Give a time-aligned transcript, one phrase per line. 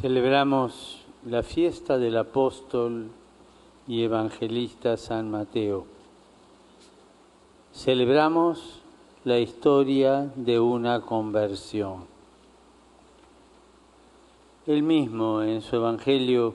[0.00, 3.08] Celebramos la fiesta del apóstol
[3.88, 5.86] y evangelista San Mateo.
[7.72, 8.82] Celebramos
[9.24, 12.04] la historia de una conversión.
[14.66, 16.52] Él mismo en su Evangelio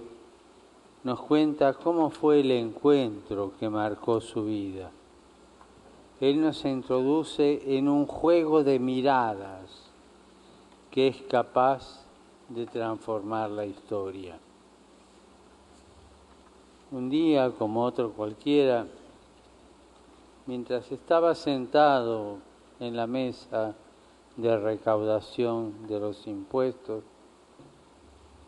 [1.03, 4.91] nos cuenta cómo fue el encuentro que marcó su vida.
[6.19, 9.89] Él nos introduce en un juego de miradas
[10.91, 12.10] que es capaz
[12.53, 14.37] de transformar la historia.
[16.91, 18.85] Un día, como otro cualquiera,
[20.45, 22.39] mientras estaba sentado
[22.79, 23.75] en la mesa
[24.35, 27.03] de recaudación de los impuestos,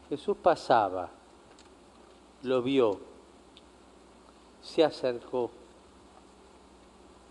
[0.09, 1.09] Jesús pasaba,
[2.41, 2.99] lo vio,
[4.61, 5.49] se acercó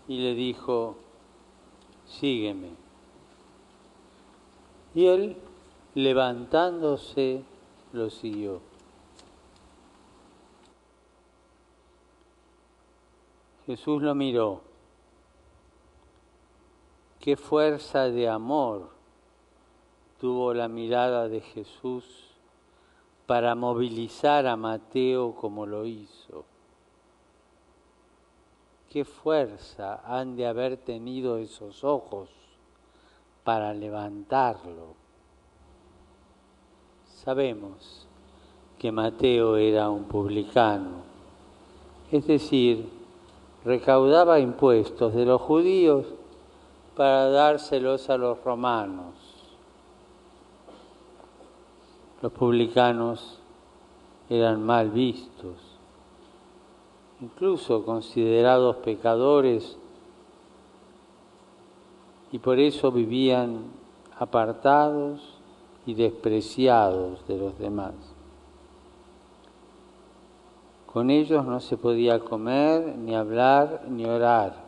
[0.07, 0.95] y le dijo,
[2.07, 2.69] sígueme.
[4.95, 5.37] Y él
[5.95, 7.43] levantándose,
[7.91, 8.61] lo siguió.
[13.65, 14.61] Jesús lo miró.
[17.19, 18.89] Qué fuerza de amor
[20.19, 22.35] tuvo la mirada de Jesús
[23.25, 26.43] para movilizar a Mateo como lo hizo.
[28.89, 32.29] Qué fuerza han de haber tenido esos ojos
[33.43, 35.02] para levantarlo
[37.23, 38.05] Sabemos
[38.77, 41.03] que Mateo era un publicano,
[42.11, 42.89] es decir,
[43.63, 46.05] recaudaba impuestos de los judíos
[46.97, 49.15] para dárselos a los romanos.
[52.21, 53.39] Los publicanos
[54.29, 55.55] eran mal vistos,
[57.21, 59.77] incluso considerados pecadores,
[62.33, 63.71] y por eso vivían
[64.19, 65.32] apartados
[65.85, 67.93] y despreciados de los demás.
[70.93, 74.63] Con ellos no se podía comer, ni hablar, ni orar.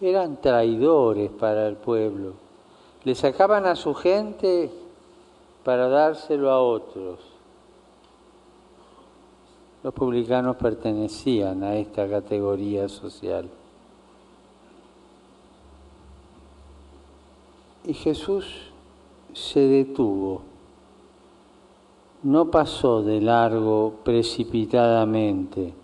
[0.00, 2.34] Eran traidores para el pueblo.
[3.02, 4.70] Le sacaban a su gente
[5.64, 7.18] para dárselo a otros.
[9.82, 13.48] Los publicanos pertenecían a esta categoría social.
[17.84, 18.72] Y Jesús
[19.36, 20.40] se detuvo,
[22.22, 25.74] no pasó de largo precipitadamente,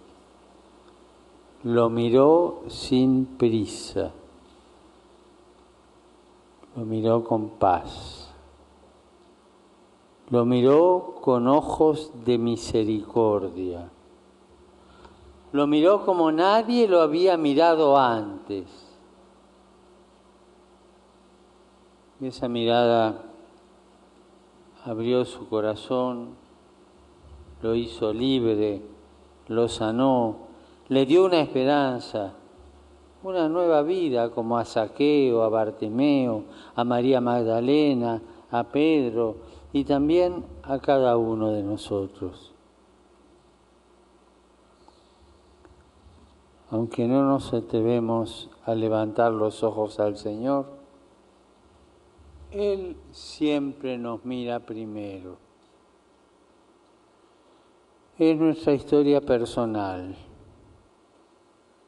[1.63, 4.11] lo miró sin prisa,
[6.75, 8.33] lo miró con paz,
[10.31, 13.91] lo miró con ojos de misericordia,
[15.53, 18.65] lo miró como nadie lo había mirado antes.
[22.19, 23.32] Y esa mirada
[24.85, 26.31] abrió su corazón,
[27.63, 28.83] lo hizo libre,
[29.49, 30.37] lo sanó,
[30.89, 32.35] le dio una esperanza,
[33.23, 36.45] una nueva vida como a Saqueo, a Bartimeo,
[36.75, 38.21] a María Magdalena,
[38.51, 39.37] a Pedro
[39.73, 42.53] y también a cada uno de nosotros.
[46.71, 50.82] Aunque no nos atrevemos a levantar los ojos al Señor,
[52.53, 55.37] él siempre nos mira primero.
[58.19, 60.15] Es nuestra historia personal.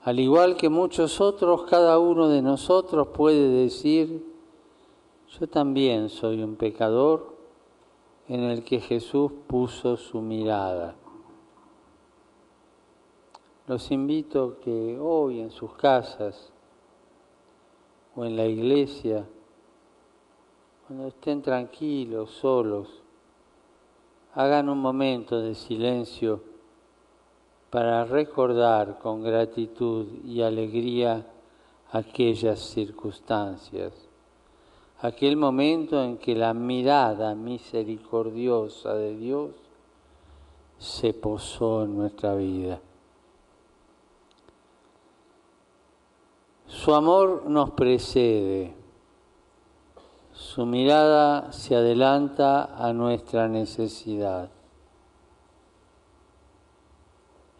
[0.02, 4.24] Al igual que muchos otros, cada uno de nosotros puede decir,
[5.38, 7.34] yo también soy un pecador
[8.28, 10.94] en el que Jesús puso su mirada.
[13.66, 16.52] Los invito que hoy en sus casas
[18.14, 19.26] o en la iglesia
[20.86, 22.88] cuando estén tranquilos, solos,
[24.34, 26.42] hagan un momento de silencio
[27.70, 31.26] para recordar con gratitud y alegría
[31.90, 33.94] aquellas circunstancias,
[35.00, 39.52] aquel momento en que la mirada misericordiosa de Dios
[40.78, 42.78] se posó en nuestra vida.
[46.66, 48.83] Su amor nos precede
[50.34, 54.50] su mirada se adelanta a nuestra necesidad.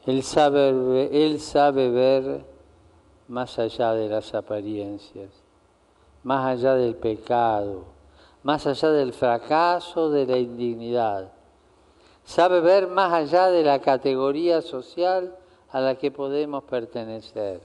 [0.07, 2.45] Él sabe, él sabe ver
[3.29, 5.31] más allá de las apariencias,
[6.25, 7.85] más allá del pecado,
[8.43, 11.33] más allá del fracaso, de la indignidad.
[12.25, 15.37] Sabe ver más allá de la categoría social
[15.71, 17.61] a la que podemos pertenecer.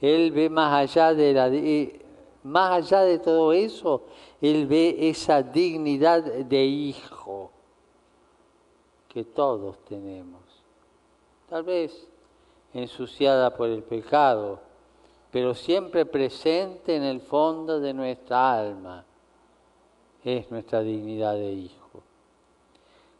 [0.00, 1.48] Él ve más allá de la
[2.46, 4.04] más allá de todo eso,
[4.40, 7.50] Él ve esa dignidad de hijo
[9.08, 10.40] que todos tenemos.
[11.48, 12.08] Tal vez
[12.72, 14.60] ensuciada por el pecado,
[15.30, 19.04] pero siempre presente en el fondo de nuestra alma.
[20.24, 22.02] Es nuestra dignidad de hijo.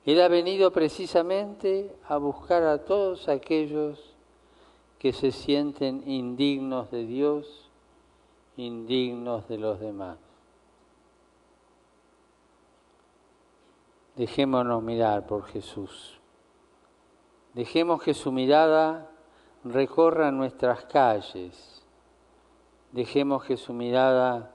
[0.05, 4.15] Él ha venido precisamente a buscar a todos aquellos
[4.99, 7.66] que se sienten indignos de Dios,
[8.57, 10.19] indignos de los demás.
[14.17, 16.19] Dejémonos mirar por Jesús.
[17.53, 19.11] Dejemos que su mirada
[19.65, 21.83] recorra nuestras calles.
[22.93, 24.53] Dejemos que su mirada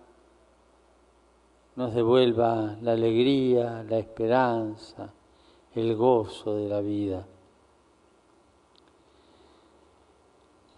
[1.76, 5.14] nos devuelva la alegría, la esperanza,
[5.76, 7.26] el gozo de la vida.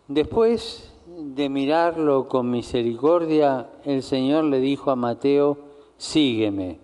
[0.07, 5.57] Después de mirarlo con misericordia, el Señor le dijo a Mateo,
[5.97, 6.79] sígueme.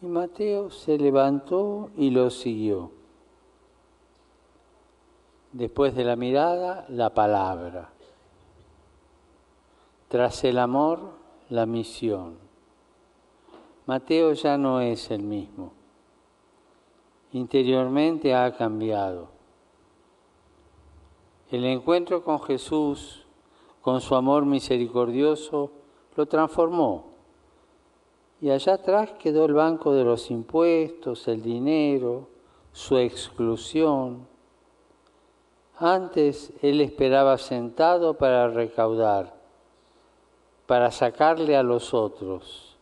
[0.00, 2.90] Y Mateo se levantó y lo siguió.
[5.52, 7.90] Después de la mirada, la palabra.
[10.08, 11.12] Tras el amor,
[11.50, 12.36] la misión.
[13.86, 15.72] Mateo ya no es el mismo.
[17.32, 19.28] Interiormente ha cambiado.
[21.52, 23.26] El encuentro con Jesús,
[23.82, 25.70] con su amor misericordioso,
[26.16, 27.12] lo transformó.
[28.40, 32.30] Y allá atrás quedó el banco de los impuestos, el dinero,
[32.72, 34.26] su exclusión.
[35.76, 39.34] Antes él esperaba sentado para recaudar,
[40.66, 42.78] para sacarle a los otros.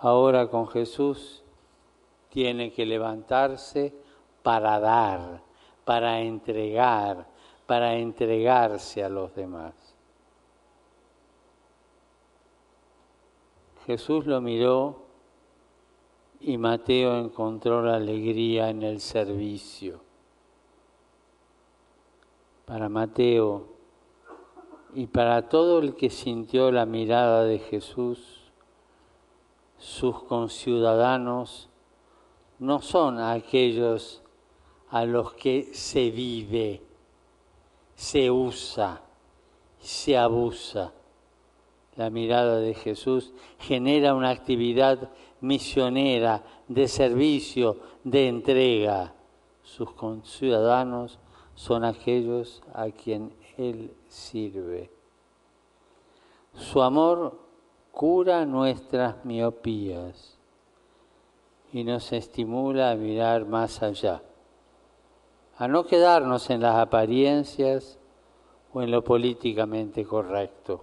[0.00, 1.44] Ahora con Jesús
[2.30, 3.94] tiene que levantarse
[4.42, 5.51] para dar
[5.84, 7.26] para entregar,
[7.66, 9.74] para entregarse a los demás.
[13.86, 15.02] Jesús lo miró
[16.40, 20.00] y Mateo encontró la alegría en el servicio.
[22.64, 23.66] Para Mateo
[24.94, 28.42] y para todo el que sintió la mirada de Jesús,
[29.78, 31.68] sus conciudadanos
[32.58, 34.21] no son aquellos
[34.92, 36.82] a los que se vive,
[37.94, 39.00] se usa,
[39.80, 40.92] se abusa.
[41.96, 45.10] La mirada de Jesús genera una actividad
[45.40, 49.14] misionera, de servicio, de entrega.
[49.62, 49.88] Sus
[50.24, 51.18] ciudadanos
[51.54, 54.90] son aquellos a quien Él sirve.
[56.54, 57.40] Su amor
[57.92, 60.36] cura nuestras miopías
[61.72, 64.22] y nos estimula a mirar más allá
[65.62, 67.96] a no quedarnos en las apariencias
[68.72, 70.82] o en lo políticamente correcto.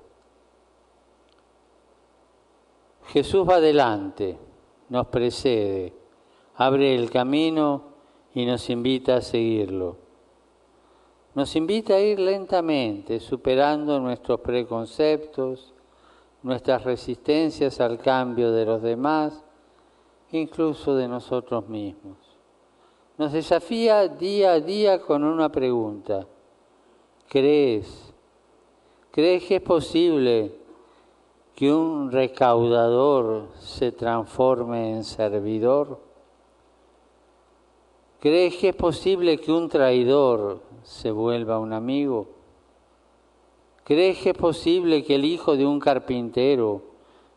[3.08, 4.40] Jesús va adelante,
[4.88, 5.94] nos precede,
[6.56, 7.88] abre el camino
[8.34, 9.98] y nos invita a seguirlo.
[11.36, 15.74] Nos invita a ir lentamente, superando nuestros preconceptos,
[16.42, 19.44] nuestras resistencias al cambio de los demás,
[20.32, 22.29] incluso de nosotros mismos
[23.20, 26.26] nos desafía día a día con una pregunta.
[27.28, 28.14] ¿Crees?
[29.12, 30.56] ¿Crees que es posible
[31.54, 36.00] que un recaudador se transforme en servidor?
[38.22, 42.30] ¿Crees que es posible que un traidor se vuelva un amigo?
[43.84, 46.84] ¿Crees que es posible que el hijo de un carpintero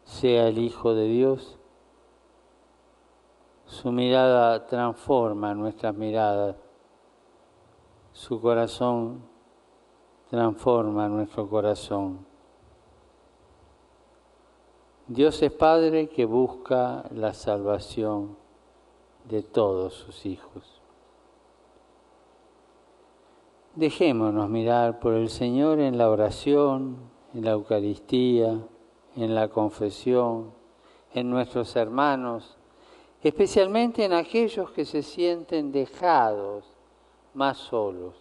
[0.05, 1.59] sea el hijo de Dios?
[3.73, 6.57] Su mirada transforma nuestras miradas.
[8.13, 9.23] Su corazón
[10.29, 12.27] transforma nuestro corazón.
[15.07, 18.37] Dios es Padre que busca la salvación
[19.25, 20.83] de todos sus hijos.
[23.75, 26.99] Dejémonos mirar por el Señor en la oración,
[27.33, 28.67] en la Eucaristía,
[29.17, 30.53] en la confesión,
[31.15, 32.59] en nuestros hermanos
[33.23, 36.65] especialmente en aquellos que se sienten dejados
[37.35, 38.15] más solos.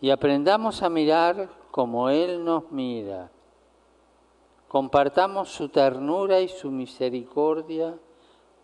[0.00, 3.30] Y aprendamos a mirar como Él nos mira.
[4.66, 7.96] Compartamos su ternura y su misericordia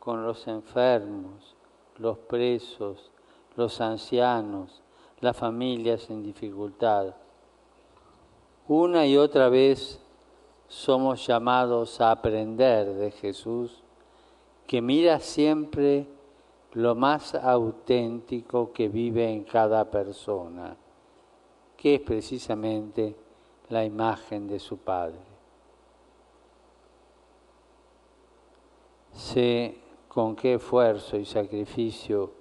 [0.00, 1.56] con los enfermos,
[1.96, 3.10] los presos,
[3.56, 4.82] los ancianos,
[5.20, 7.14] las familias en dificultad.
[8.68, 10.00] Una y otra vez
[10.68, 13.82] somos llamados a aprender de Jesús
[14.66, 16.06] que mira siempre
[16.72, 20.76] lo más auténtico que vive en cada persona,
[21.76, 23.16] que es precisamente
[23.68, 25.18] la imagen de su Padre.
[29.12, 32.32] Se con qué esfuerzo y sacrificio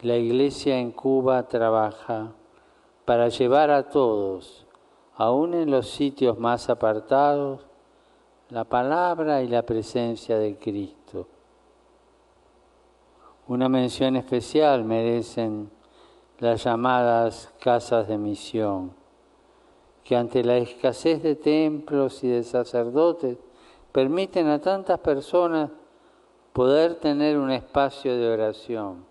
[0.00, 2.32] la Iglesia en Cuba trabaja
[3.06, 4.66] para llevar a todos,
[5.14, 7.66] aún en los sitios más apartados,
[8.50, 11.26] la palabra y la presencia de Cristo.
[13.46, 15.70] Una mención especial merecen
[16.38, 18.92] las llamadas casas de misión,
[20.02, 23.36] que ante la escasez de templos y de sacerdotes
[23.92, 25.70] permiten a tantas personas
[26.54, 29.04] poder tener un espacio de oración,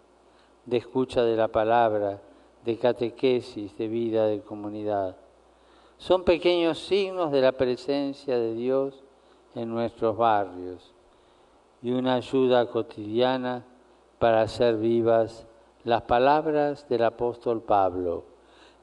[0.65, 2.19] de escucha de la palabra,
[2.65, 5.15] de catequesis, de vida de comunidad.
[5.99, 9.03] Son pequeños signos de la presencia de Dios
[9.53, 10.91] en nuestros barrios
[11.83, 13.67] y una ayuda cotidiana
[14.23, 15.45] para hacer vivas
[15.83, 18.23] las palabras del apóstol Pablo.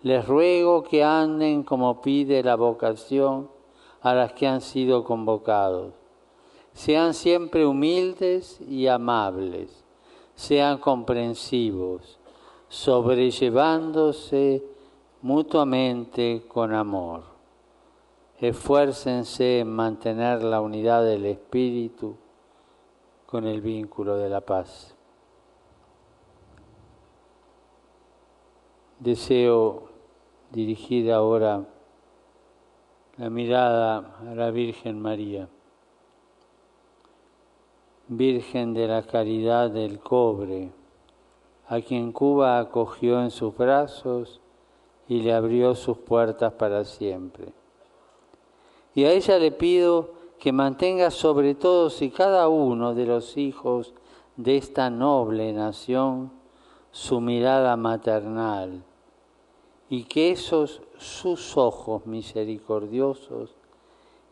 [0.02, 3.48] Les ruego que anden como pide la vocación
[4.02, 5.94] a las que han sido convocados.
[6.74, 9.82] Sean siempre humildes y amables,
[10.34, 12.18] sean comprensivos,
[12.68, 14.62] sobrellevándose
[15.22, 17.22] mutuamente con amor.
[18.38, 22.14] Esfuércense en mantener la unidad del espíritu
[23.24, 24.99] con el vínculo de la paz.
[29.00, 29.88] Deseo
[30.50, 31.66] dirigir ahora
[33.16, 35.48] la mirada a la Virgen María,
[38.08, 40.70] Virgen de la Caridad del Cobre,
[41.68, 44.42] a quien Cuba acogió en sus brazos
[45.08, 47.54] y le abrió sus puertas para siempre.
[48.94, 53.94] Y a ella le pido que mantenga sobre todos y cada uno de los hijos
[54.36, 56.32] de esta noble nación
[56.90, 58.84] su mirada maternal
[59.90, 63.54] y que esos sus ojos misericordiosos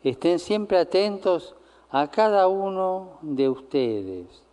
[0.03, 1.57] estén siempre atentos
[1.91, 4.45] a cada uno de ustedes,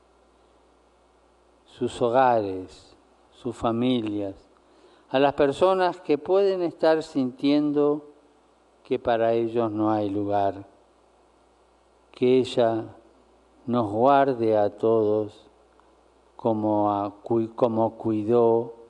[1.68, 2.96] sus hogares,
[3.32, 4.36] sus familias,
[5.10, 8.08] a las personas que pueden estar sintiendo
[8.84, 10.66] que para ellos no hay lugar.
[12.12, 12.86] Que ella
[13.66, 15.46] nos guarde a todos
[16.36, 17.14] como,
[17.56, 18.85] como cuidó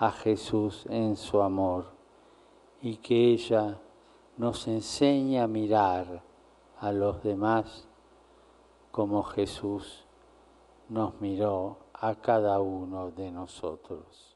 [0.00, 1.92] a Jesús en su amor
[2.80, 3.78] y que ella
[4.38, 6.22] nos enseñe a mirar
[6.78, 7.86] a los demás
[8.90, 10.06] como Jesús
[10.88, 14.29] nos miró a cada uno de nosotros.